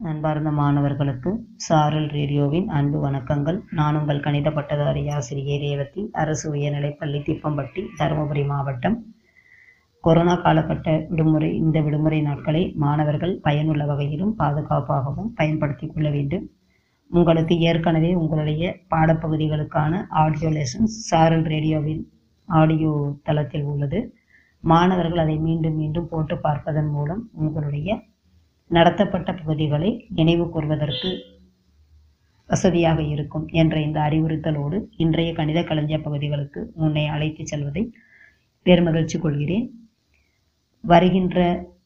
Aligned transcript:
அன்பார்ந்த 0.00 0.50
மாணவர்களுக்கு 0.58 1.30
சாரல் 1.64 2.08
ரேடியோவின் 2.14 2.66
அன்பு 2.76 2.98
வணக்கங்கள். 3.04 3.58
நான் 3.78 3.96
உங்கள் 3.98 4.22
கணித 4.24 4.48
பட்டதாரி 4.50 5.02
ஆசிரியை 5.16 5.56
ரேவதி 5.62 6.02
அரசு 6.22 6.46
உயர்நிலைப்பள்ளி 6.54 7.18
திப்பம்பட்டி 7.28 7.82
தருமபுரி 7.98 8.42
மாவட்டம். 8.46 8.96
கொரோனா 10.04 10.34
காலகட்ட 10.36 10.96
விடுமுறை 11.10 11.50
இந்த 11.56 11.80
விடுமுறை 11.80 12.18
நாட்களை 12.28 12.62
மாணவர்கள் 12.84 13.34
பயனுள்ள 13.42 13.84
வகையிலும் 13.90 14.34
பாதுகாப்பாகவும் 14.40 15.30
பயன்படுத்தி 15.34 15.86
கொள்ள 15.86 16.10
வேண்டும். 16.16 16.44
உங்களுக்கு 17.10 17.56
ஏற்கனவே 17.68 18.10
உங்களுடைய 18.22 18.74
பாடப்பகுதிகளுக்கான 18.94 20.02
ஆடியோ 20.24 20.50
லெசன்ஸ் 20.56 20.96
சாரல் 21.10 21.46
ரேடியோவின் 21.54 22.02
ஆடியோ 22.48 22.94
தளத்தில் 23.28 23.68
உள்ளது. 23.74 24.00
மாணவர்கள் 24.64 25.24
அதை 25.26 25.38
மீண்டும் 25.46 25.78
மீண்டும் 25.82 26.10
போட்டு 26.14 26.36
பார்ப்பதன் 26.38 26.92
மூலம் 26.96 27.22
உங்களுடைய 27.44 27.88
நடத்தப்பட்ட 28.70 29.34
பகுதிகளை 29.34 30.06
நினைவு 30.14 30.44
கூர்வதற்கு 30.44 31.10
வசதியாக 32.46 33.02
இருக்கும் 33.02 33.46
என்ற 33.48 33.80
இந்த 33.80 34.00
அறிவுறுத்தலோடு 34.00 34.78
இன்றைய 34.96 35.32
கணித 35.32 35.64
கலைஞர் 35.64 36.02
பகுதிகளுக்கு 36.02 36.72
முன்னே 36.74 37.06
அழைத்துச் 37.06 37.46
செல்வதை 37.46 37.94
பெருமகிழ்ச்சி 38.66 39.18
கொள்கிறேன். 39.18 39.66
வருகின்ற 40.80 41.38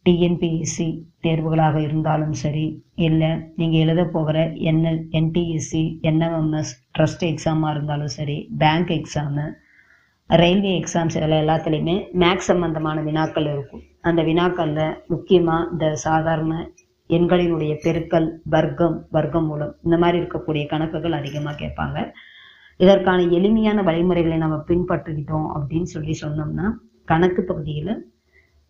டிஎன்பிஎஸ்சி 0.04 0.88
தேர்வுகளாக 1.22 1.76
இருந்தாலும் 1.82 2.32
சரி 2.32 2.84
இல்லை 2.94 3.30
நீங்கள் 3.56 3.80
எழுத 3.80 4.04
போகிற 4.04 4.46
என்எல் 4.70 5.00
என்டிஎஸ்சி 5.10 5.82
என்எம்எம்எஸ் 6.02 6.72
ட்ரஸ்ட் 6.98 7.24
எக்ஸாமாக 7.30 7.70
இருந்தாலும் 7.70 8.14
சரி 8.18 8.48
பேங்க் 8.58 8.92
எக்ஸாமு 8.98 9.46
ரயில்வே 10.26 10.72
எக்ஸாம்ஸ் 10.80 11.16
இதில் 11.18 11.40
எல்லாத்துலேயுமே 11.42 11.96
மேக்ஸ் 12.12 12.50
சம்பந்தமான 12.52 13.00
வினாக்கள் 13.00 13.52
இருக்கும். 13.52 13.84
அந்த 14.04 14.20
வினாக்களில் 14.28 14.98
முக்கியமாக 15.12 15.68
இந்த 15.72 15.86
சாதாரண 16.06 16.54
எண்களினுடைய 17.10 17.72
பெருக்கல் 17.84 18.28
வர்க்கம் 18.54 18.96
வர்க்கம் 19.10 19.46
மூலம் 19.50 19.72
இந்த 19.84 19.96
மாதிரி 19.98 20.16
இருக்கக்கூடிய 20.20 20.64
கணக்குகள் 20.72 21.18
அதிகமாக 21.20 21.56
கேட்பாங்க. 21.62 21.98
இதற்கான 22.80 23.20
எளிமையான 23.38 23.82
வழிமுறைகளை 23.88 24.38
நம்ம 24.44 24.56
பின்பற்றிக்கிட்டோம் 24.68 25.48
அப்படின்னு 25.56 25.88
சொல்லி 25.94 26.14
சொன்னோம்னா 26.22 26.66
கணக்கு 27.04 27.42
பகுதியில் 27.44 27.92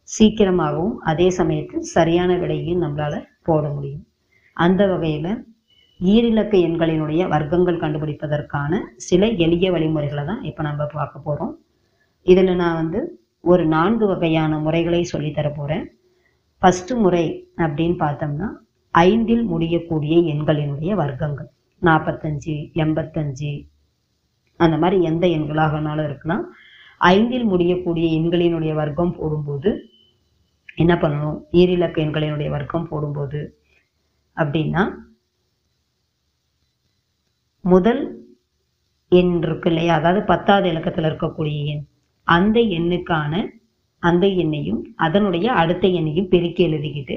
சீக்கிரமாகவும் 0.09 0.97
அதே 1.11 1.29
சமயத்தில் 1.39 1.89
சரியான 1.97 2.31
விலையும் 2.42 2.83
நம்மளால் 2.85 3.27
போட 3.48 3.65
முடியும். 3.69 4.05
அந்த 4.57 4.83
வகையில் 4.92 5.33
ஈரிலக்க 6.01 6.55
எண்களினுடைய 6.69 7.23
வர்க்கங்கள் 7.35 7.83
கண்டுபிடிப்பதற்கான 7.83 8.73
சில 9.09 9.27
எளிய 9.45 9.69
வழிமுறைகளை 9.75 10.25
தான் 10.25 10.42
இப்போ 10.42 10.63
நம்ம 10.63 10.87
பார்க்க 10.97 11.27
போகிறோம் 11.27 11.55
இதில் 12.27 12.61
நான் 12.63 12.79
வந்து 12.83 13.01
ஒரு 13.41 13.67
நான்கு 13.67 14.06
வகையான 14.06 14.58
முறைகளை 14.58 15.08
சொல்லித்தர 15.12 15.55
போகிறேன் 15.56 15.84
ஃபஸ்ட்டு 16.62 16.97
முறை 16.97 17.50
அப்படின்னு 17.56 17.97
பார்த்தோம்னா 18.05 18.48
ஐந்தில் 18.91 19.45
முடியக்கூடிய 19.45 20.34
எண்களினுடைய 20.34 20.92
வர்க்கங்கள். 21.03 21.48
நாற்பத்தஞ்சு 21.83 22.55
எண்பத்தஞ்சு 22.83 23.69
அந்த 24.56 24.77
மாதிரி 24.77 25.03
எந்த 25.03 25.27
எண்களாகனாலும் 25.27 26.05
இருக்கலாம். 26.05 26.45
ஐந்தில் 26.98 27.45
முடியக்கூடிய 27.45 28.20
எண்களினுடைய 28.20 28.75
வர்க்கம் 28.75 29.17
போடும்போது 29.17 29.70
என்ன 30.75 30.95
பண்ணணும்? 30.95 31.39
ஈரிலக்க 31.52 31.97
எண்களினுடைய 32.06 32.50
வர்க்கம் 32.50 32.89
போடும்போது 32.89 33.61
அப்படின்னா 34.36 34.95
முதல் 37.61 38.02
எண் 39.08 39.42
இருக்கு 39.42 39.70
இல்லையா? 39.70 39.95
அதாவது 39.95 40.27
பத்தாவது 40.27 40.69
இலக்கத்தில் 40.69 41.05
இருக்கக்கூடிய 41.05 41.64
எண். 41.64 41.89
அந்த 42.37 42.59
எண்ணுக்கான 42.79 43.34
அந்த 44.03 44.27
எண்ணையும் 44.43 44.81
அதனுடைய 45.05 45.47
அடுத்த 45.61 45.84
எண்ணையும் 45.98 46.31
பெருக்கி 46.33 46.62
எழுதிக்கிட்டு 46.69 47.17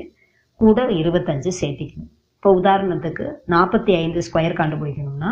கூட 0.60 0.82
இருபத்தஞ்சு 1.02 1.52
சேர்த்திக்கணும். 1.62 2.12
இப்போ 2.36 2.50
உதாரணத்துக்கு 2.60 3.26
நாற்பத்தி 3.54 3.92
ஐந்து 4.04 4.22
ஸ்கொயர் 4.28 4.60
கண்டுபிடிக்கணும்னா 4.60 5.32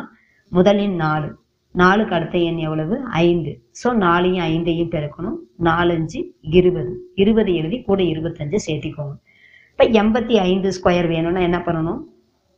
முதலின் 0.52 0.96
நாலு. 0.96 1.30
நாலுக்கு 1.76 2.16
அடுத்த 2.16 2.38
எண் 2.50 2.60
எவ்வளவு? 2.68 2.96
ஐந்து. 3.26 3.52
ஸோ 3.82 3.88
நாலையும் 4.04 4.46
ஐந்தையும் 4.52 4.92
பெருக்கணும். 4.96 5.38
நாலஞ்சு 5.64 6.20
இருபது. 6.58 6.94
இருபது 7.16 7.52
எழுதி 7.56 7.78
கூட 7.82 8.00
இருபத்தஞ்சு 8.04 8.60
சேர்த்திக்கோங்க. 8.68 9.16
இப்போ 9.72 9.86
எண்பத்தி 10.02 10.36
ஐந்து 10.50 10.70
ஸ்கொயர் 10.78 11.08
வேணும்னா 11.14 11.42
என்ன 11.42 11.60
பண்ணணும்? 11.66 12.00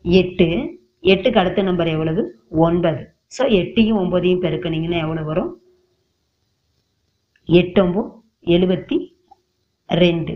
எட்டு. 0.05 0.47
எட்டுக்கு 1.13 1.41
அடுத்த 1.41 1.61
நம்பர் 1.61 1.87
எவ்வளவு? 1.87 2.23
ஒன்பது. 2.67 3.03
ஸோ 3.37 3.43
எட்டையும் 3.59 3.99
ஒன்பதையும் 4.01 4.43
பெருக்கினீங்கன்னா 4.45 4.99
எவ்வளோ 5.05 5.23
வரும்? 5.23 5.51
எட்டொம்போ 7.49 8.01
எழுபத்தி 8.55 8.97
ரெண்டு. 9.89 10.33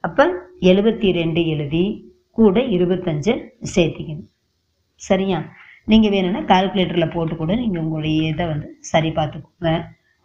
அப்போ 0.00 0.24
எழுபத்தி 0.70 1.08
ரெண்டு 1.12 1.40
எழுதி 1.46 1.82
கூட 2.38 2.60
இருபத்தஞ்சை 2.76 3.34
சேர்த்திக்கணும். 3.74 4.28
சரியா? 5.00 5.38
நீங்கள் 5.90 6.12
வேணும்னா 6.14 6.40
கால்குலேட்டரில் 6.52 7.12
போட்டு 7.14 7.36
கூட 7.36 7.52
நீங்கள் 7.54 7.82
உங்களுடைய 7.82 8.28
இதை 8.32 8.46
வந்து 8.46 8.68
சரி 8.90 9.10
பார்த்துக்கோங்க. 9.18 9.72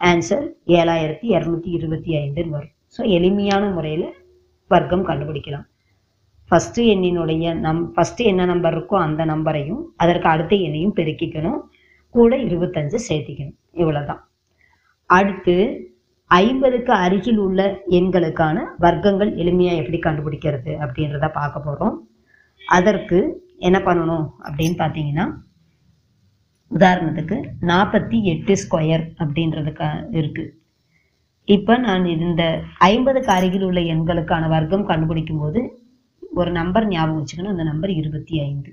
ஆன்சர் 0.01 0.45
ஏழாயிரத்தி 0.79 1.27
இரநூத்தி 1.35 1.69
இருபத்தி 1.77 2.11
ஐந்துன்னு 2.21 2.55
வரும். 2.57 2.73
ஸோ 2.95 3.01
எளிமையான 3.17 3.63
முறையில் 3.69 4.07
வர்க்கம் 4.67 5.07
கண்டுபிடிக்கலாம். 5.09 5.67
ஃபஸ்ட்டு 6.51 6.85
எண்ணினுடைய 6.93 7.53
நம் 7.65 7.93
ஃபஸ்ட்டு 7.95 8.29
என்ன 8.31 8.45
நம்பர் 8.45 8.75
இருக்கோ 8.75 8.97
அந்த 9.07 9.25
நம்பரையும் 9.25 9.81
அதற்கு 10.03 10.27
அடுத்த 10.33 10.55
எண்ணையும் 10.55 10.97
பெருக்கிக்கணும். 10.99 11.59
கூட 12.15 12.37
இருபத்தஞ்சு 12.37 12.99
சேர்த்திக்கணும். 13.09 13.57
இவ்வளோதான் 13.73 14.21
அடுத்து 15.09 15.55
ஐம்பதுக்கு 16.31 16.91
அருகில் 17.05 17.37
உள்ள 17.37 17.61
எண்களுக்கான 17.89 18.63
வர்க்கங்கள் 18.77 19.31
எளிமையாக 19.41 19.81
எப்படி 19.81 19.97
கண்டுபிடிக்கிறது 19.97 20.71
அப்படின்றத 20.85 21.27
பார்க்க 21.31 21.67
போகிறோம் 21.67 21.95
அதற்கு 22.61 23.19
என்ன 23.67 23.77
பண்ணணும் 23.79 24.25
அப்படின்னு 24.47 24.77
பார்த்தீங்கன்னா 24.79 25.25
உதாரணத்துக்கு 26.71 27.37
நாற்பத்தி 27.71 28.17
எட்டு 28.31 28.53
ஸ்கொயர் 28.63 29.05
அப்படின்றதுக்கு 29.23 29.89
இருக்குது 30.19 30.53
இப்போ 31.47 31.73
நான் 31.77 32.05
இந்த 32.05 32.43
ஐம்பதுக்கு 32.91 33.31
அருகில் 33.31 33.65
உள்ள 33.67 33.81
எண்களுக்கான 33.93 34.47
வர்க்கம் 34.55 34.85
கண்டுபிடிக்கும் 34.85 35.39
போது 35.39 35.59
ஒரு 36.39 36.51
நம்பர் 36.51 36.87
ஞாபகம் 36.87 37.19
வச்சுக்கணும். 37.19 37.53
அந்த 37.55 37.63
நம்பர் 37.63 37.91
இருபத்தி 37.99 38.35
ஐந்து. 38.39 38.71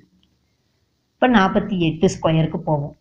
இப்போ 1.12 1.28
நாற்பத்தி 1.28 1.76
எட்டு 1.88 2.06
ஸ்கொயருக்கு 2.14 2.58
போவோம். 2.70 2.96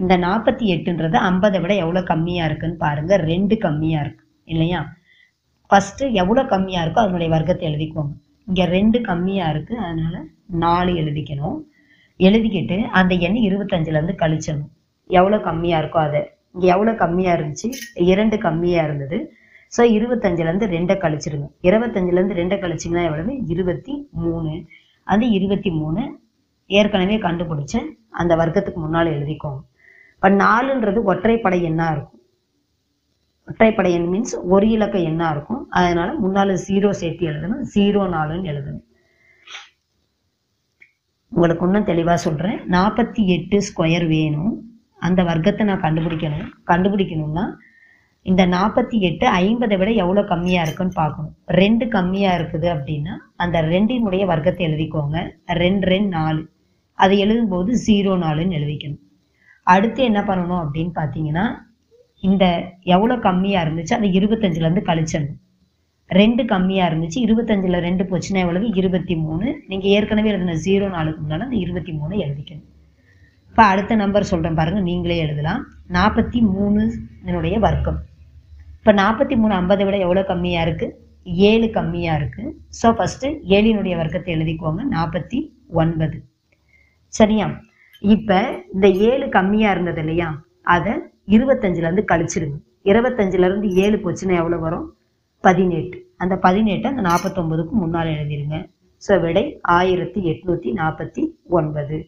இந்த 0.00 0.14
நாற்பத்தி 0.24 0.64
எட்டுன்றது 0.74 1.16
ஐம்பதை 1.28 1.58
விட 1.62 1.72
எவ்வளோ 1.84 2.00
கம்மியாக 2.10 2.48
இருக்குன்னு 2.48 2.76
பாருங்கள் 2.84 3.22
ரெண்டு 3.30 3.54
கம்மியாக 3.64 4.04
இருக்கு. 4.04 4.22
இல்லையா? 4.52 4.80
ஃபஸ்ட்டு 5.70 6.10
எவ்வளோ 6.20 6.42
கம்மியாக 6.52 6.84
இருக்கோ 6.84 7.00
அதனுடைய 7.04 7.30
வர்க்கத்தை 7.34 7.64
எழுதிக்கோங்க. 7.70 8.12
இங்கே 8.48 8.64
ரெண்டு 8.76 8.98
கம்மியாக 9.08 9.52
இருக்குது 9.54 9.80
அதனால் 9.86 10.20
நாலு 10.64 10.92
எழுதிக்கணும். 11.02 11.58
எழுதிக்கிட்டு 12.20 12.76
அந்த 12.98 13.12
எண் 13.26 13.38
இருபத்தஞ்சிலேருந்து 13.48 14.14
கழிச்சிடணும். 14.22 14.72
எவ்வளோ 15.10 15.38
கம்மியாக 15.48 15.82
இருக்கோ 15.82 16.00
அதை. 16.08 16.22
இங்கே 16.54 16.68
எவ்வளோ 16.74 16.92
கம்மியாக 17.02 17.36
இருந்துச்சு? 17.38 17.68
இரண்டு 18.12 18.36
கம்மியாக 18.46 18.86
இருந்தது. 18.88 19.18
ஸோ 19.72 19.82
இருபத்தஞ்சிலேருந்து 19.96 20.66
ரெண்டை 20.76 20.94
கழிச்சிருங்க 21.04 21.46
இருபத்தஞ்சிலேருந்து 21.68 22.38
ரெண்டை 22.40 22.56
கழிச்சிங்கன்னா 22.64 23.04
எவ்வளவு? 23.08 23.34
இருபத்தி 23.54 23.94
மூணு. 24.24 24.52
அந்த 25.06 25.24
இருபத்தி 25.36 25.70
மூணு 25.80 26.02
ஏற்கனவே 26.70 27.16
கண்டுபிடிச்ச 27.26 27.74
அந்த 28.20 28.32
வர்க்கத்துக்கு 28.40 28.80
முன்னால் 28.84 29.14
எழுதிக்கோங்க. 29.16 29.60
இப்போ 30.22 30.34
நாலுன்றது 30.42 31.00
ஒற்றைப்படை 31.10 31.56
எண்ணாக 31.68 31.94
இருக்கும். 31.94 32.20
ஒற்றைப்படை 33.50 33.90
எண் 33.96 34.06
மீன்ஸ் 34.10 34.34
ஒரு 34.54 34.66
இலக்க 34.74 34.96
எண்ணாக 35.08 35.32
இருக்கும். 35.34 35.62
அதனால 35.78 36.08
முன்னால் 36.24 36.52
ஜீரோ 36.66 36.90
சேர்த்து 37.00 37.24
எழுதணும். 37.30 37.64
ஜீரோ 37.72 38.02
நாலுன்னு 38.14 38.50
எழுதணும். 38.52 38.84
உங்களுக்கு 41.32 41.66
இன்னும் 41.68 41.88
தெளிவாக 41.90 42.18
சொல்கிறேன் 42.26 42.60
நாற்பத்தி 42.76 43.24
எட்டு 43.36 43.58
ஸ்கொயர் 43.68 44.06
வேணும். 44.14 44.54
அந்த 45.08 45.20
வர்க்கத்தை 45.30 45.68
நான் 45.70 45.84
கண்டுபிடிக்கணும் 45.88 46.48
கண்டுபிடிக்கணும்னா 46.72 47.46
இந்த 48.30 48.42
நாற்பத்தி 48.56 48.98
எட்டு 49.10 49.26
ஐம்பதை 49.44 49.78
விட 49.78 49.90
எவ்வளோ 50.02 50.24
கம்மியாக 50.32 50.66
இருக்குன்னு 50.66 51.00
பார்க்கணும். 51.02 51.36
ரெண்டு 51.62 51.86
கம்மியாக 51.98 52.38
இருக்குது 52.40 52.68
அப்படின்னா 52.76 53.16
அந்த 53.44 53.62
ரெண்டினுடைய 53.74 54.24
வர்க்கத்தை 54.34 54.64
எழுதிக்கோங்க. 54.70 55.16
ரெண்டு 55.64 55.86
ரெண்டு 55.94 56.12
நாலு. 56.18 56.44
அதை 57.04 57.16
எழுதும்போது 57.26 57.72
ஜீரோ 57.88 58.14
நாலுன்னு 58.26 58.58
எழுதிக்கணும். 58.60 59.02
அடுத்து 59.66 60.00
என்ன 60.10 60.20
பண்ணணும் 60.28 60.62
அப்படின்னு 60.64 60.92
பார்த்தீங்கன்னா 61.00 61.44
இந்த 62.22 62.44
எவ்வளோ 62.94 63.14
கம்மியாக 63.26 63.64
இருந்துச்சு 63.66 63.94
அதை 63.98 64.08
இருபத்தஞ்சிலேருந்து 64.18 64.88
கழிச்சிடணும். 64.88 65.38
ரெண்டு 66.10 66.42
கம்மியாக 66.52 66.88
இருந்துச்சு 66.90 67.18
இருபத்தஞ்சில் 67.26 67.84
ரெண்டு 67.86 68.04
போச்சுன்னா 68.10 68.40
எவ்வளவு? 68.44 68.66
இருபத்தி 68.80 69.14
மூணு. 69.24 69.46
நீங்கள் 69.70 69.92
ஏற்கனவே 69.96 70.30
எழுதின 70.32 70.56
ஜீரோ 70.66 70.88
நாளுக்கு 70.96 71.20
முன்னால் 71.22 71.46
அந்த 71.46 71.58
இருபத்தி 71.64 71.92
மூணு 72.00 72.14
எழுதிக்கணும். 72.24 72.68
இப்போ 73.50 73.62
அடுத்த 73.72 73.96
நம்பர் 74.02 74.30
சொல்கிறேன் 74.30 74.58
பாருங்கள் 74.58 74.88
நீங்களே 74.90 75.16
எழுதலாம். 75.24 75.62
நாற்பத்தி 75.96 76.40
மூணு 76.54 76.82
இதனுடைய 77.22 77.56
வர்க்கம். 77.66 77.98
இப்போ 78.78 78.92
நாற்பத்தி 79.02 79.34
மூணு 79.40 79.52
ஐம்பதை 79.60 79.84
விட 79.88 79.96
எவ்வளோ 80.06 80.22
கம்மியாக 80.30 80.66
இருக்குது 80.66 80.94
ஏழு 81.50 81.66
கம்மியாக 81.78 82.18
இருக்குது 82.20 82.54
ஸோ 82.78 82.88
ஃபஸ்ட்டு 82.98 83.28
ஏழினுடைய 83.56 83.96
வர்க்கத்தை 84.00 84.30
எழுதிக்கோங்க 84.36 84.84
நாற்பத்தி 84.96 85.40
ஒன்பது. 85.82 86.16
சரியா? 87.12 87.46
இப்போ 88.02 88.38
இந்த 88.74 88.88
ஏழு 89.08 89.26
கம்மியாக 89.26 89.74
இருந்தது 89.74 90.00
இல்லையா? 90.00 90.28
அதை 90.74 90.92
இருபத்தஞ்சிலேருந்து 91.36 92.04
கழிச்சிருங்க. 92.12 92.56
இருபத்தஞ்சிலேருந்து 92.84 93.68
ஏழு 93.84 93.96
போச்சுன்னா 94.04 94.34
எவ்வளோ 94.42 94.58
வரும்? 94.58 94.86
பதினெட்டு. 95.44 95.98
அந்த 96.16 96.34
பதினெட்டு 96.36 96.86
அந்த 96.88 97.02
நாற்பத்தொம்பதுக்கு 97.08 97.74
முன்னால் 97.82 98.14
எழுதிருங்க. 98.16 98.56
ஸோ 99.02 99.20
விடை 99.20 99.60
ஆயிரத்தி 99.60 100.20
எட்நூத்தி 100.32 100.70
நாற்பத்தி 100.80 101.22
ஒன்பது. 101.58 101.98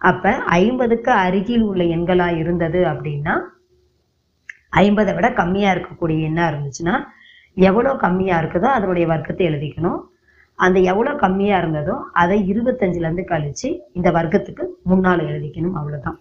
அப்ப 0.00 0.32
ஐம்பதுக்கு 0.60 1.10
அருகில் 1.24 1.62
உள்ள 1.62 1.82
எண்களா 1.96 2.28
இருந்தது 2.42 2.80
அப்படின்னா 2.92 3.34
ஐம்பதை 4.82 5.14
விட 5.14 5.32
கம்மியா 5.32 5.68
இருக்கக்கூடிய 5.74 6.28
எண்ணா 6.28 6.44
இருந்துச்சுன்னா 6.50 6.94
எவ்வளோ 7.56 7.92
கம்மியா 7.96 8.36
இருக்குதோ 8.42 8.68
அதனுடைய 8.76 9.06
வர்க்கத்தை 9.06 9.46
எழுதிக்கணும். 9.46 10.00
அந்த 10.64 10.78
எவ்வளோ 10.90 11.12
கம்மியா 11.14 11.56
இருந்ததோ 11.62 11.96
அதை 12.22 12.36
இருபத்தஞ்சுல 12.52 13.06
இருந்து 13.06 13.24
கழிச்சு 13.32 13.68
இந்த 13.92 14.08
வர்க்கத்துக்கு 14.18 14.64
முன்னால 14.90 15.18
எழுதிக்கணும் 15.30 15.76
அவ்வளவுதான். 15.80 16.18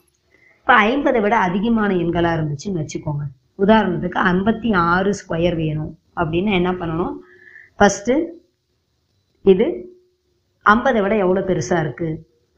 இப்போ 0.59 0.73
ஐம்பதை 0.89 1.19
விட 1.21 1.35
அதிகமான 1.47 1.91
எண்களா 2.03 2.31
இருந்துச்சுன்னு 2.37 2.81
வச்சுக்கோங்க. 2.81 3.23
உதாரணத்துக்கு 3.63 4.19
ஐம்பத்தி 4.31 4.69
ஆறு 4.93 5.11
ஸ்கொயர் 5.19 5.55
வேணும் 5.63 5.91
அப்படின்னு 6.19 6.51
என்ன 6.59 6.71
பண்ணணும்? 6.71 7.13
ஃபர்ஸ்ட் 7.77 8.11
இது 9.45 9.67
ஐம்பதை 10.65 11.01
விட 11.03 11.15
எவ்வளோ 11.23 11.41
பெருசா 11.49 11.79
இருக்கு? 11.79 12.09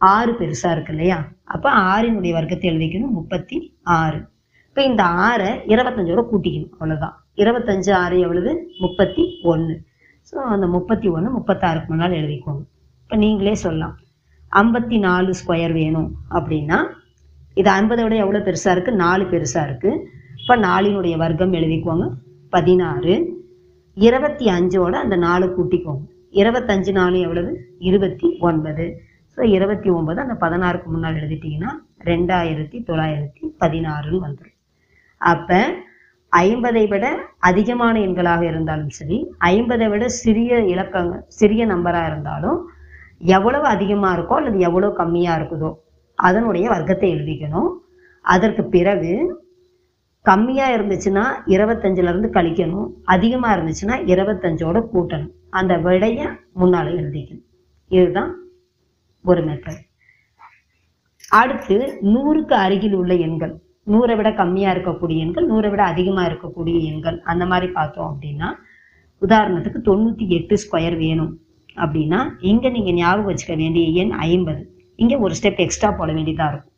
ஆறு 0.02 0.32
பெருசா 0.32 0.70
இருக்கு 0.72 0.94
இல்லையா? 0.96 1.18
அப்போ 1.56 1.70
ஆறினுடைய 1.92 2.34
வர்க்கத்தை 2.38 2.68
எழுதிக்கணும் 2.72 3.16
முப்பத்தி 3.20 3.58
ஆறு. 4.00 4.20
இப்போ 4.68 4.82
இந்த 4.84 5.04
ஆறை 5.28 5.52
இருபத்தஞ்சோட 5.74 6.22
கூட்டிக்கணும் 6.32 6.74
அவ்வளவுதான். 6.78 7.16
இருபத்தஞ்சு 7.44 7.92
ஆறு 8.04 8.18
எவ்வளவு? 8.26 8.52
முப்பத்தி 8.80 9.24
ஒன்று 9.54 9.76
ஸோ 10.30 10.38
அந்த 10.54 10.66
முப்பத்தி 10.76 11.08
ஒன்று 11.16 11.30
முப்பத்தாறுக்கு 11.36 11.92
முன்னால் 11.92 12.18
எழுதிக்கோங்க. 12.20 12.62
இப்போ 13.04 13.16
நீங்களே 13.24 13.56
சொல்லலாம். 13.66 13.96
ஐம்பத்தி 14.52 14.98
நாலு 15.08 15.32
ஸ்கொயர் 15.40 15.74
வேணும் 15.82 16.10
அப்படின்னா 16.38 16.78
இது 17.60 17.70
ஐம்பதை 17.80 18.02
விட 18.06 18.16
எவ்வளோ 18.24 18.42
பெருசாக 18.48 18.74
இருக்குது 18.76 19.02
நாலு 19.06 19.24
பெருசாக 19.34 19.68
இருக்குது 19.70 20.02
இப்போ 20.42 20.56
நாலினுடைய 20.68 21.16
வர்க்கம் 21.24 21.56
எழுதிக்கோங்க. 21.60 22.06
பதினாறு. 22.56 23.16
இருபத்தி 23.98 24.46
அஞ்சோட 24.58 24.94
அந்த 25.06 25.16
நாலு 25.28 25.46
கூட்டிக்கோங்க. 25.56 26.04
இருபத்தஞ்சு 26.42 26.92
நாலு 27.00 27.18
எவ்வளவு? 27.26 27.52
இருபத்தி 27.90 28.28
ஒன்பது. 28.50 28.86
ஸோ 29.34 29.42
இருபத்தி 29.58 29.90
ஒன்பது 29.98 30.20
அந்த 30.26 30.36
பதினாறுக்கு 30.44 30.88
முன்னால் 30.94 31.20
எழுதிட்டிங்கன்னா 31.20 31.72
ரெண்டாயிரத்தி 32.10 32.78
தொள்ளாயிரத்தி 32.88 33.44
பதினாறுன்னு 33.62 34.20
வந்துடும் 34.26 34.58
அப்போ 35.22 35.60
ஐம்பதை 36.32 36.84
விட 36.88 37.06
அதிகமான 37.50 37.96
எண்களாக 38.08 38.42
இருந்தாலும் 38.52 38.94
சரி 38.98 39.18
ஐம்பதை 39.54 39.88
விட 39.94 40.06
சிறிய 40.24 40.60
இலக்கங்கள் 40.74 41.24
சிறிய 41.40 41.66
நம்பராக 41.66 42.10
இருந்தாலும் 42.12 42.60
எவ்வளவு 43.36 43.66
அதிகமாக 43.76 44.16
இருக்கோ 44.18 44.36
அல்லது 44.40 44.60
எவ்வளோ 44.68 44.90
கம்மியாக 45.00 45.38
இருக்குதோ 45.40 45.70
அதனுடைய 46.20 46.66
வர்க்கத்தை 46.74 47.10
எழுதிக்கணும். 47.16 47.70
அதற்கு 48.26 48.64
பிறகு 48.76 49.14
கம்மியாக 50.26 50.76
இருந்துச்சுன்னா 50.78 51.26
இருபத்தஞ்சிலருந்து 51.56 52.30
கழிக்கணும். 52.38 52.88
அதிகமாக 53.14 53.56
இருந்துச்சுன்னா 53.56 53.96
இருபத்தஞ்சோட 54.14 54.78
கூட்டணும். 54.94 55.34
அந்த 55.60 55.74
விடையை 55.86 56.26
முன்னால் 56.62 56.92
எழுதிக்கணும். 57.00 57.46
இதுதான் 57.92 58.32
ஒரு 59.26 59.42
மெத்தட் 59.48 59.86
அடுத்து 61.40 61.78
நூறுக்கு 62.14 62.56
அருகில் 62.66 62.96
உள்ள 63.00 63.14
எண்கள். 63.28 63.56
நூறை 63.88 64.16
விட 64.16 64.34
கம்மியா 64.34 64.74
இருக்கக்கூடிய 64.74 65.18
எண்கள் 65.18 65.50
நூறை 65.50 65.70
விட 65.70 65.84
அதிகமா 65.84 66.26
இருக்கக்கூடிய 66.26 66.82
எண்கள் 66.82 67.22
அந்த 67.22 67.46
மாதிரி 67.46 67.72
பார்த்தோம் 67.72 68.18
அப்படின்னா 68.18 68.54
உதாரணத்துக்கு 69.22 69.80
தொண்ணூத்தி 69.86 70.28
எட்டு 70.28 70.58
ஸ்கொயர் 70.64 70.98
வேணும் 70.98 71.40
அப்படின்னா 71.76 72.32
இங்க 72.40 72.70
நீங்க 72.70 72.92
ஞாபகம் 72.92 73.36
வச்சுக்க 73.36 73.56
வேண்டிய 73.56 74.04
எண் 74.04 74.12
ஐம்பது. 74.12 74.76
இங்க 74.96 75.18
ஒரு 75.18 75.36
ஸ்டெப் 75.42 75.58
எக்ஸ்ட்ரா 75.58 75.92
போட 75.92 76.14
வேண்டியதா 76.14 76.48
இருக்கும். 76.48 76.72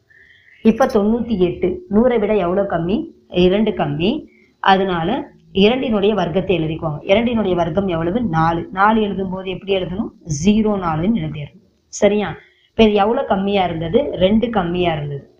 இப்ப 0.61 0.85
தொண்ணூத்தி 0.85 1.37
எட்டு 1.37 1.85
நூறை 1.89 2.19
விட 2.19 2.35
எவ்வளவு 2.35 2.69
கம்மி? 2.69 3.09
இரண்டு 3.27 3.71
கம்மி. 3.71 4.25
அதனால 4.59 5.31
இரண்டினுடைய 5.51 6.15
வர்க்கத்தை 6.15 6.59
எழுதிக்குவாங்க. 6.59 6.97
இரண்டினுடைய 7.01 7.55
வர்க்கம் 7.55 7.87
எவ்வளவு? 7.87 8.21
நாலு. 8.21 8.69
நாலு 8.71 9.01
எழுதும் 9.01 9.29
போது 9.29 9.49
எப்படி 9.49 9.75
எழுதணும்? 9.75 10.11
ஜீரோ 10.45 10.73
நாலுன்னு 10.85 11.19
எழுதிடணும். 11.23 11.63
சரியா? 11.87 12.35
இப்ப 12.69 12.83
இது 12.83 12.93
எவ்வளவு 12.93 13.27
கம்மியா 13.27 13.65
இருந்தது? 13.65 14.11
ரெண்டு 14.11 14.49
கம்மியா 14.49 14.93
இருந்தது. 14.93 15.30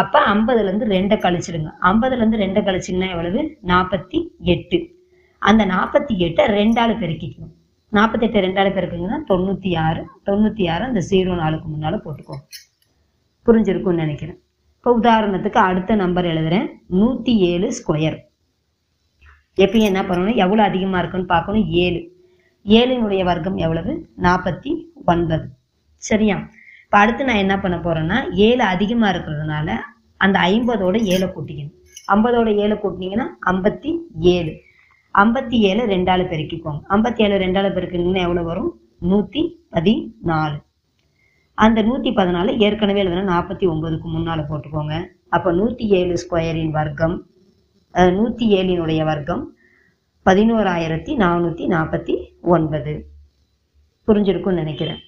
அப்ப 0.00 0.20
ஐம்பதுல 0.34 0.62
இருந்து 0.62 0.86
ரெண்டை 0.86 1.16
கழிச்சிடுங்க. 1.20 1.70
ஐம்பதுல 1.90 2.16
இருந்து 2.16 2.38
ரெண்டை 2.38 2.60
கழிச்சிங்கன்னா 2.66 3.10
எவ்வளவு? 3.10 3.40
நாற்பத்தி 3.66 4.18
எட்டு. 4.54 4.78
அந்த 5.42 5.66
நாற்பத்தி 5.66 6.14
எட்டை 6.26 6.44
ரெண்டாலு 6.58 6.94
பெருக்கிக்கணும். 7.02 7.54
நாற்பத்தெட்டு 7.88 8.40
ரெண்டால 8.40 8.70
பெருக்குங்கன்னா 8.76 9.18
தொண்ணூத்தி 9.28 9.70
ஆறு. 9.78 10.02
தொண்ணூத்தி 10.26 10.64
ஆறு 10.70 10.84
அந்த 10.84 11.00
ஜீரோ 11.10 11.34
நாளுக்கு 11.34 11.68
முன்னால 11.68 11.98
போட்டுக்கோங்க. 12.04 12.44
புரிஞ்சிருக்கும்னு 13.46 14.02
நினைக்கிறேன். 14.04 14.38
இப்போ 14.76 14.90
உதாரணத்துக்கு 14.98 15.60
அடுத்த 15.68 15.94
நம்பர் 15.94 16.24
எழுதுறேன். 16.24 16.66
நூத்தி 16.90 17.34
ஏழு 17.50 17.68
ஸ்கொயர் 17.78 18.18
எப்பயும் 19.56 19.88
என்ன 19.90 20.00
பண்ணணும்? 20.02 20.36
எவ்வளவு 20.44 20.68
அதிகமா 20.68 20.98
இருக்குன்னு 20.98 21.26
பார்க்கணும்? 21.26 21.64
ஏழு. 21.84 22.00
ஏழினுடைய 22.76 23.22
வர்க்கம் 23.24 23.56
எவ்வளவு? 23.56 23.92
நாற்பத்தி 24.22 24.72
ஒன்பது. 25.06 25.46
சரியா? 26.08 26.36
இப்போ 26.88 26.98
அடுத்து 26.98 27.24
நான் 27.24 27.36
என்ன 27.36 27.60
பண்ண 27.60 27.76
போறேன்னா 27.76 28.36
ஏழு 28.36 28.62
அதிகமா 28.64 29.10
இருக்கிறதுனால 29.10 29.68
அந்த 30.20 30.38
ஐம்பதோட 30.40 30.96
ஏழை 31.04 31.28
கூட்டிக்கணும். 31.28 31.74
ஐம்பதோட 32.08 32.54
ஏழை 32.56 32.76
கூட்டினீங்கன்னா 32.76 33.26
ஐம்பத்தி 33.46 33.90
ஏழு. 34.18 34.52
ஐம்பத்தி 35.14 35.56
ஏழு 35.60 35.86
ரெண்டால 35.86 36.22
பெருக்கிக்கோங்க. 36.22 36.80
ஐம்பத்தி 36.88 37.22
ஏழு 37.22 37.36
ரெண்டாள் 37.38 37.74
பெருக்கினீங்கன்னா 37.74 38.20
எவ்வளவு 38.20 38.46
வரும்? 38.46 38.70
நூத்தி 39.02 39.42
பதினாலு. 39.72 40.56
அந்த 41.58 41.82
நூத்தி 41.82 42.12
பதினாலு 42.12 42.58
ஏற்கனவே 42.58 43.02
எழுதுனா 43.02 43.22
நாற்பத்தி 43.32 43.68
ஒன்பதுக்கு 43.68 44.08
முன்னால 44.10 44.46
போட்டுக்கோங்க. 44.48 44.94
அப்ப 45.28 45.52
நூத்தி 45.52 45.86
ஏழு 45.90 46.14
ஸ்கொயரின் 46.16 46.70
வர்க்கம் 46.70 47.16
அஹ், 47.94 48.12
நூத்தி 48.14 48.46
ஏழினுடைய 48.54 49.04
வர்க்கம் 49.04 49.44
பதினோராயிரத்தி 50.26 51.16
நானூத்தி 51.16 51.66
நாற்பத்தி 51.66 52.14
ஒன்பது. 52.42 52.94
புரிஞ்சிருக்கும்னு 54.08 54.52
நினைக்கிறேன். 54.52 55.00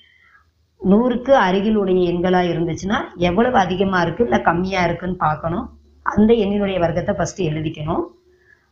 நூறுக்கு 0.88 1.30
அருகில் 1.30 1.76
உடைய 1.76 2.12
எண்களா 2.12 2.40
இருந்துச்சுன்னா 2.50 2.98
எவ்வளவு 3.16 3.56
அதிகமா 3.56 4.02
இருக்கு 4.02 4.24
இல்ல 4.24 4.40
கம்மியா 4.40 4.84
இருக்குன்னு 4.84 5.16
பார்க்கணும். 5.16 5.66
அந்த 6.02 6.34
எண்ணினுடைய 6.34 6.78
வர்க்கத்தை 6.78 7.14
ஃபர்ஸ்ட் 7.14 7.42
எழுதிக்கணும். 7.42 8.04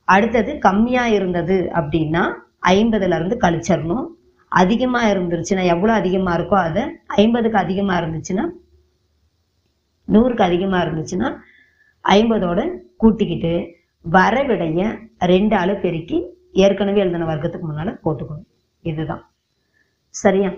அடுத்தது 0.05 0.59
கம்மியா 0.59 1.07
இருந்தது 1.07 1.71
அப்படின்னா 1.75 2.33
ஐம்பதுல 2.63 3.15
இருந்து 3.15 3.37
கழிச்சிடணும். 3.41 4.07
அதிகமா 4.49 5.05
இருந்துருச்சுன்னா 5.05 5.65
எவ்வளவு 5.65 5.99
அதிகமா 5.99 6.37
இருக்கோ 6.37 6.55
அதை 6.55 6.83
ஐம்பதுக்கு 7.07 7.59
அதிகமா 7.59 7.99
இருந்துச்சுன்னா 7.99 8.45
நூறுக்கு 10.13 10.43
அதிகமா 10.43 10.83
இருந்துச்சுன்னா 10.83 11.37
ஐம்பதோட 12.05 12.79
கூட்டிக்கிட்டு 12.97 13.77
வரவிடைய 14.11 14.99
ரெண்டு 15.19 15.57
ஆளு 15.57 15.77
பெருக்கி 15.77 16.23
ஏற்கனவே 16.53 17.01
எழுதின 17.01 17.35
வர்க்கத்துக்கு 17.35 17.67
முன்னால 17.71 17.99
போட்டுக்கணும். 18.05 18.47
இதுதான். 18.81 19.31
சரியா? 20.09 20.51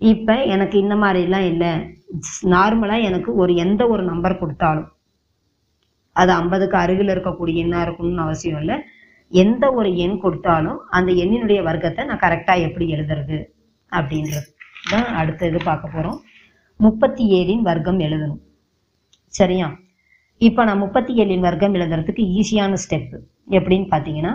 இப்ப 0.00 0.44
எனக்கு 0.44 0.78
இந்த 0.78 0.96
மாதிரி 0.96 1.22
எல்லாம் 1.22 1.44
இல்லை 1.44 1.70
நார்மலா 2.42 3.02
எனக்கு 3.02 3.34
ஒரு 3.34 3.54
எந்த 3.54 3.88
ஒரு 3.88 4.02
நம்பர் 4.02 4.38
கொடுத்தாலும். 4.38 4.88
அது 6.12 6.32
ஐம்பதுக்கு 6.32 6.76
அருகில் 6.76 7.08
இருக்கக்கூடிய 7.08 7.56
எண்ணா 7.64 7.80
இருக்கணும்னு 7.86 8.24
அவசியம் 8.26 8.58
இல்லை. 8.58 8.76
எந்த 9.28 9.72
ஒரு 9.72 9.96
எண் 9.96 10.20
கொடுத்தாலும் 10.20 10.78
அந்த 10.88 11.12
எண்ணினுடைய 11.12 11.62
வர்க்கத்தை 11.62 12.04
நான் 12.04 12.18
கரெக்டா 12.18 12.54
எப்படி 12.60 12.92
எழுதுறது 12.92 13.44
அப்படின்றது 13.92 14.48
தான் 14.90 15.04
அடுத்த 15.04 15.46
இது 15.46 15.58
பார்க்க 15.64 15.88
போறோம். 15.88 16.18
முப்பத்தி 16.76 17.24
ஏழின் 17.32 17.62
வர்க்கம் 17.62 17.98
எழுதணும். 17.98 18.40
சரியா? 19.26 19.76
இப்போ 20.38 20.64
நான் 20.64 20.78
முப்பத்தி 20.78 21.14
ஏழின் 21.16 21.40
வர்க்கம் 21.40 21.74
எழுதுறதுக்கு 21.74 22.22
ஈஸியான 22.38 22.76
ஸ்டெப் 22.84 23.12
எப்படின்னு 23.48 23.86
பார்த்தீங்கன்னா 23.94 24.32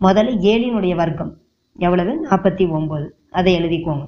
முதல்ல 0.00 0.32
ஏழினுடைய 0.52 0.94
வர்க்கம் 0.94 1.38
எவ்வளவு? 1.78 2.26
நாற்பத்தி 2.30 2.70
ஒன்பது. 2.70 3.06
அதை 3.30 3.58
எழுதிக்கோங்க. 3.60 4.06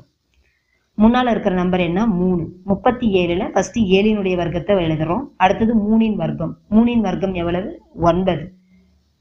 முன்னால 0.98 1.30
இருக்கிற 1.30 1.54
நம்பர் 1.54 1.80
என்ன? 1.80 2.06
மூணு. 2.06 2.52
முப்பத்தி 2.64 3.14
ஏழுல 3.14 3.48
ஃபர்ஸ்ட் 3.48 3.78
ஏழினுடைய 3.78 4.36
வர்க்கத்தை 4.36 4.76
எழுதுறோம். 4.76 5.22
அடுத்தது 5.36 5.74
மூணின் 5.74 6.14
வர்க்கம். 6.14 6.58
மூணின் 6.70 7.00
வர்க்கம் 7.00 7.34
எவ்வளவு? 7.34 7.80
ஒன்பது. 7.94 8.52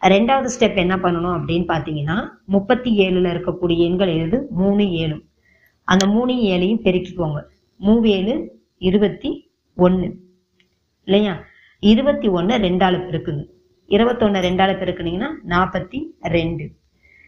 ரெண்டாவது 0.02 0.50
ஸ்டெப் 0.60 0.76
என்ன 0.76 0.96
பண்ணணும் 0.96 1.38
அப்படின்னு 1.40 1.66
பார்த்தீங்கன்னா 1.68 2.28
முப்பத்தி 2.46 2.98
ஏழுல 2.98 3.32
இருக்கக்கூடிய 3.34 3.78
எண்கள் 3.78 4.08
எழுது 4.08 4.48
மூணு 4.50 4.92
ஏழு. 4.92 5.24
அந்த 5.84 6.08
மூணு 6.08 6.34
ஏழையும் 6.34 6.82
பெருக்கிக்கோங்க. 6.82 7.42
மூவேழு 7.80 8.48
இருபத்தி 8.78 9.52
ஒன்று 9.76 10.20
இல்லையா? 11.04 11.40
இருபத்தி 11.80 12.28
ஒன்று 12.28 12.58
ரெண்டால 12.58 12.98
பெருக்குங்க. 13.08 13.54
இருபத்தொன்னு 13.90 14.40
ரெண்டால 14.48 14.72
பெருக்குனீங்கன்னா 14.80 15.30
நாற்பத்தி 15.48 16.00
ரெண்டு. 16.22 16.66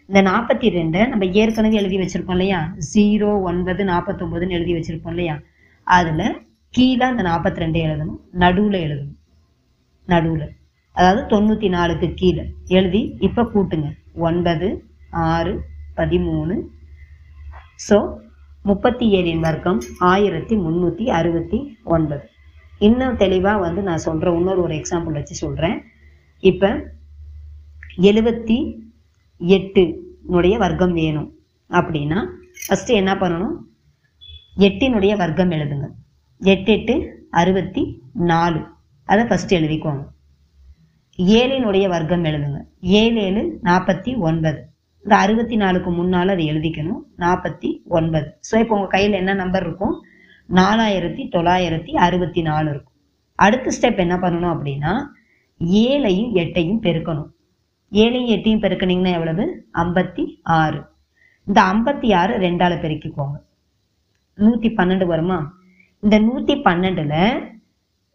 இந்த 0.10 0.22
நாற்பத்தி 0.22 0.68
ரெண்டை 0.78 1.08
நம்ம 1.08 1.26
ஏற்கனவே 1.26 1.76
எழுதி 1.76 1.98
வச்சிருப்போம் 1.98 2.38
இல்லையா? 2.38 2.74
ஜீரோ 2.94 3.42
ஒன்பது 3.42 3.84
நாற்பத்தொன்பதுன்னு 3.84 4.50
எழுதி 4.50 4.74
வச்சிருப்போம் 4.74 5.08
இல்லையா? 5.08 5.40
அதுல 5.84 6.36
கீழே 6.70 7.06
அந்த 7.06 7.24
நாற்பத்தி 7.24 7.60
ரெண்டை 7.64 7.82
எழுதணும் 7.88 8.20
நடுவுல 8.40 8.78
எழுதணும். 8.88 9.18
நடுவுல. 10.08 10.44
அதாவது 10.92 11.22
தொண்ணூத்தி 11.34 11.70
நாலுக்கு 11.70 12.14
கீழே. 12.14 12.46
எழுதி 12.68 13.16
இப்ப 13.20 13.44
கூட்டுங்க. 13.44 13.90
ஒன்பது 14.14 14.68
ஆறு 15.10 15.54
பதிமூணு. 15.98 16.56
ஸோ 17.90 17.98
முப்பத்தி 18.64 19.06
ஏழின் 19.18 19.40
வர்க்கம் 19.40 19.82
ஆயிரத்தி 20.00 20.56
முந்நூற்றி 20.56 21.06
அறுபத்தி 21.10 21.78
ஒன்பது. 21.84 22.30
இன்னும் 22.80 23.16
தெளிவாக 23.16 23.60
வந்து 23.60 23.82
நான் 23.82 23.98
சொல்கிற 23.98 24.34
இன்னொரு 24.36 24.62
ஒரு 24.62 24.74
எக்ஸாம்பிள் 24.76 25.18
வச்சு 25.20 25.36
சொல்கிறேன் 25.36 25.78
இப்போ 26.40 26.92
எழுபத்தி 27.98 28.74
எட்டுனுடைய 29.40 30.58
வர்க்கம் 30.58 30.94
வேணும். 30.94 31.34
அப்படின்னா 31.70 32.28
ஃபஸ்ட்டு 32.68 32.88
என்ன 32.88 33.14
பண்ணணும்? 33.14 33.56
எட்டினுடைய 34.58 35.18
வர்க்கம் 35.18 35.52
எழுதுங்க. 35.52 35.88
எட்டு 36.40 36.72
எட்டு 36.72 37.26
அறுபத்தி 37.30 38.02
நாலு. 38.14 38.62
அதை 39.04 39.26
ஃபஸ்ட்டு 39.26 39.50
எழுதிக்கோங்க. 39.50 40.04
ஏழினுடைய 41.18 41.88
வர்க்கம் 41.88 42.24
எழுதுங்க. 42.24 42.62
ஏழு 42.80 43.22
ஏழு 43.22 43.60
நாற்பத்தி 43.64 44.18
ஒன்பது. 44.18 44.68
இந்த 45.04 45.16
அறுபத்தி 45.16 45.56
நாலுக்கு 45.56 45.92
முன்னால் 45.92 46.30
அதை 46.30 46.52
எழுதிக்கணும். 46.52 47.02
நாற்பத்தி 47.18 47.84
ஒன்பது. 47.86 48.40
ஸோ 48.52 48.60
இப்போ 48.60 48.76
உங்கள் 48.76 48.90
கையில் 48.90 49.12
என்ன 49.12 49.34
நம்பர் 49.34 49.64
இருக்கும்? 49.64 50.04
நாலாயிரத்தி 50.50 51.24
தொள்ளாயிரத்தி 51.36 51.92
அறுபத்தி 51.92 52.42
நாலு 52.42 52.70
இருக்கும். 52.70 52.94
அடுத்த 53.36 53.72
ஸ்டெப் 53.82 53.98
என்ன 53.98 54.16
பண்ணணும் 54.16 54.54
அப்படின்னா 54.56 55.08
ஏழையும் 55.60 56.36
எட்டையும் 56.36 56.82
பெருக்கணும். 56.82 57.30
ஏழையும் 57.92 58.32
எட்டையும் 58.36 58.64
பெருக்கினீங்கன்னா 58.64 59.12
எவ்வளவு? 59.12 59.66
ஐம்பத்தி 59.74 60.40
ஆறு. 60.42 60.82
இந்த 61.48 61.62
ஐம்பத்தி 61.62 62.16
ஆறு 62.16 62.38
ரெண்டால 62.38 62.74
பெருக்கிக்கோங்க. 62.82 63.38
நூற்றி 64.34 64.70
பன்னெண்டு 64.70 65.06
வருமா? 65.06 65.56
இந்த 66.00 66.20
நூற்றி 66.20 66.56
பன்னெண்டுல 66.56 67.44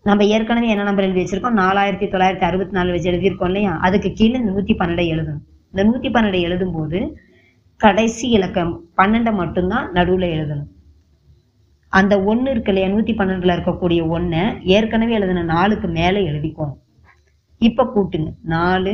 நம்ம 0.04 0.24
ஏற்கனவே 0.24 0.68
என்ன 0.68 0.82
நம்பர் 0.82 1.04
எழுதி 1.04 1.22
வச்சிருக்கோம்? 1.22 1.58
நாலாயிரத்தி 1.58 2.06
தொள்ளாயிரத்தி 2.06 2.40
அறுபத்தி 2.40 2.72
நாலு 2.72 2.90
வச்சு 2.90 3.10
எழுதியிருக்கோம் 3.10 3.44
இல்லையா? 3.44 3.76
அதுக்கு 3.76 4.12
கீழே 4.12 4.38
இந்த 4.38 4.52
நூற்றி 4.52 4.74
பன்னெண்டை 4.74 5.06
எழுதணும். 5.14 5.44
இந்த 5.70 5.82
நூற்றி 5.82 6.08
பன்னெண்டை 6.08 6.40
எழுதும்போது 6.48 7.14
கடைசி 7.76 8.28
இலக்கம் 8.28 8.84
பன்னெண்டை 8.96 9.34
மட்டும்தான் 9.34 9.92
நடுவில் 9.92 10.34
எழுதணும். 10.36 10.70
அந்த 11.88 12.22
ஒன்று 12.22 12.50
இருக்கு 12.50 12.72
இல்லையா? 12.72 12.94
நூற்றி 12.94 13.12
பன்னெண்டுல 13.12 13.54
இருக்கக்கூடிய 13.56 14.08
ஒன்றை 14.08 14.42
ஏற்கனவே 14.62 15.12
எழுதின 15.12 15.42
நாலுக்கு 15.42 15.88
மேலே 15.88 16.30
எழுதிக்கோங்க. 16.30 16.76
இப்போ 17.68 17.82
கூட்டுங்க. 17.94 18.30
நாலு 18.54 18.92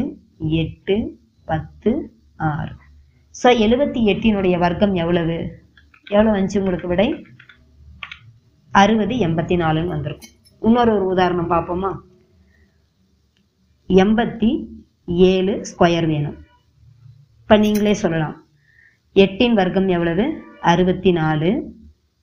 எட்டு 0.62 0.94
பத்து 1.50 1.90
ஆறு. 2.36 2.74
ஸோ 3.42 3.48
எழுபத்தி 3.64 4.00
எட்டினுடைய 4.12 4.56
வர்க்கம் 4.58 4.94
எவ்வளவு? 4.94 5.36
எவ்வளோ 6.10 6.30
வந்துச்சு 6.34 6.60
உங்களுக்கு 6.62 6.88
விடை? 6.88 7.08
அறுபது 8.72 9.14
எண்பத்தி 9.26 9.56
நாலுன்னு 9.62 9.94
வந்திருக்கும். 9.94 10.34
இன்னொரு 10.62 10.90
ஒரு 10.96 11.06
உதாரணம் 11.14 11.50
பார்ப்போமா? 11.50 11.90
எண்பத்தி 13.88 14.50
ஏழு 15.32 15.54
ஸ்கொயர் 15.70 16.06
வேணும். 16.06 16.38
இப்போ 17.42 17.56
நீங்களே 17.56 17.94
சொல்லலாம். 17.94 18.36
எட்டின் 19.16 19.58
வர்க்கம் 19.60 19.88
எவ்வளவு? 19.88 20.24
அறுபத்தி 20.72 21.12
நாலு 21.12 21.50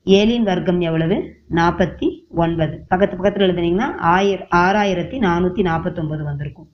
ஏழின் 0.05 0.43
வர்க்கம் 0.43 0.79
எவ்வளவு? 0.79 1.37
நாற்பத்தி 1.49 2.25
ஒன்பது. 2.29 2.85
பக்கத்து 2.87 3.17
பக்கத்தில் 3.17 3.45
எழுதுனீங்கன்னா 3.47 3.97
ஆயிர 3.97 4.47
ஆறாயிரத்தி 4.51 5.17
நானூற்றி 5.19 5.61
நாற்பத்தொம்பது 5.61 6.23
வந்திருக்கும். 6.23 6.69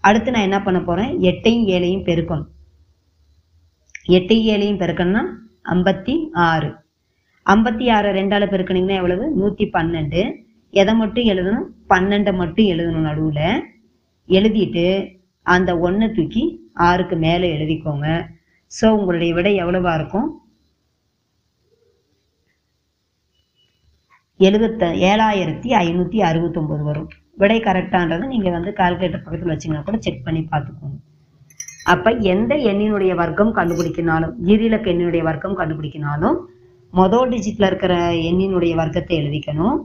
அடுத்து 0.00 0.30
நான் 0.30 0.42
என்ன 0.42 0.62
பண்ண 0.62 0.80
போகிறேன் 0.80 1.18
எட்டையும் 1.18 1.66
ஏழையும் 1.66 2.04
பெருக்கணும். 2.08 2.48
எட்டையும் 4.08 4.48
ஏழையும் 4.54 4.80
பெருக்கணும்னா 4.82 5.22
ஐம்பத்தி 5.64 6.28
ஆறு. 6.32 6.74
ஐம்பத்தி 7.46 7.92
ஆறு 7.92 8.12
ரெண்டால 8.12 8.46
பெருக்கணிங்கன்னா 8.54 8.94
எவ்வளவு? 8.94 9.30
நூற்றி 9.30 9.70
பன்னெண்டு. 9.72 10.44
எதை 10.70 10.94
மட்டும் 10.94 11.24
எழுதணும்? 11.24 11.66
பன்னெண்டை 11.88 12.34
மட்டும் 12.34 12.66
எழுதணும் 12.66 13.08
நடுவில். 13.10 13.64
எழுதிட்டு 14.28 15.18
அந்த 15.42 15.78
ஒன்றை 15.78 16.10
தூக்கி 16.10 16.70
ஆறுக்கு 16.74 17.16
மேலே 17.16 17.56
எழுதிக்கோங்க. 17.56 18.26
ஸோ 18.80 18.88
உங்களுடைய 18.88 19.34
விடை 19.34 19.62
எவ்வளவா 19.62 19.94
இருக்கும்? 19.94 20.41
எழுபத்த 24.46 24.82
ஏழாயிரத்தி 25.10 25.68
ஐநூற்றி 25.84 26.18
அறுபத்தொம்போது 26.28 26.82
வரும். 26.90 27.08
விடை 27.40 27.58
கரெக்டான்றதை 27.66 28.24
நீங்கள் 28.32 28.54
வந்து 28.56 28.70
கால்குலேட்டர் 28.80 29.24
பக்கத்தில் 29.24 29.52
வச்சிங்கன்னா 29.52 29.84
கூட 29.88 29.98
செக் 30.06 30.24
பண்ணி 30.26 30.42
பார்த்துக்கோங்க. 30.52 30.98
அப்போ 31.92 32.10
எந்த 32.32 32.52
எண்ணினுடைய 32.70 33.12
வர்க்கம் 33.20 33.52
கண்டுபிடிக்கினாலும் 33.58 34.34
ஈரிலக்க 34.52 34.92
எண்ணினுடைய 34.92 35.22
வர்க்கம் 35.28 35.56
கண்டுபிடிக்கினாலும் 35.60 36.36
மொதல் 36.92 37.30
டிஜிட்டில் 37.32 37.68
இருக்கிற 37.70 37.94
எண்ணினுடைய 38.30 38.72
வர்க்கத்தை 38.80 39.14
எழுதிக்கணும். 39.22 39.78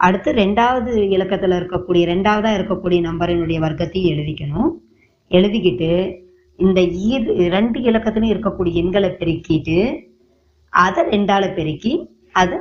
அடுத்து 0.00 0.30
ரெண்டாவது 0.42 0.92
இலக்கத்தில் 1.16 1.58
இருக்கக்கூடிய 1.60 2.04
ரெண்டாவதாக 2.12 2.58
இருக்கக்கூடிய 2.58 3.00
நம்பரினுடைய 3.08 3.58
வர்க்கத்தையும் 3.66 4.12
எழுதிக்கணும். 4.14 4.70
எழுதிக்கிட்டு 5.30 5.90
இந்த 6.58 6.80
ஈர் 7.08 7.28
ரெண்டு 7.56 7.78
இலக்கத்துலையும் 7.90 8.34
இருக்கக்கூடிய 8.34 8.80
எண்களை 8.82 9.10
பெருக்கிட்டு 9.20 9.78
அதை 10.72 11.02
ரெண்டால 11.14 11.44
பெருக்கி 11.58 11.92
அதை 12.40 12.58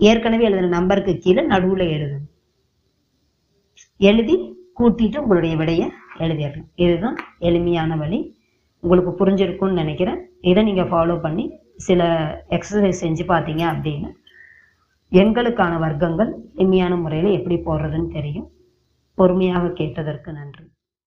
ஏற்கனவே 0.00 0.44
எழுதின 0.44 0.68
நம்பருக்கு 0.68 1.12
கீழே 1.18 1.42
நடுவில் 1.42 1.84
எழுதணும் 1.94 2.26
எழுதி 3.96 4.36
கூட்டிட்டு 4.80 5.18
உங்களுடைய 5.22 5.56
விடையை 5.56 5.86
எழுதிடணும் 6.18 6.68
இதுதான் 6.74 7.16
எளிமையான 7.38 7.96
வழி. 7.96 8.18
உங்களுக்கு 8.82 9.12
புரிஞ்சிருக்கும்னு 9.20 9.80
நினைக்கிறேன். 9.82 10.20
இதை 10.40 10.62
நீங்கள் 10.64 10.90
ஃபாலோ 10.90 11.20
பண்ணி 11.20 11.44
சில 11.86 12.02
எக்ஸசைஸ் 12.56 13.02
செஞ்சு 13.04 13.24
பார்த்தீங்க 13.32 13.64
அப்படின்னு 13.72 14.10
எண்களுக்கான 15.12 15.74
வர்க்கங்கள் 15.84 16.30
எளிமையான 16.54 16.96
முறையில் 16.96 17.36
எப்படி 17.38 17.56
போடுறதுன்னு 17.66 18.10
தெரியும். 18.18 18.48
பொறுமையாக 19.18 19.72
கேட்டதற்கு 19.80 20.32
நன்றி. 20.32 20.64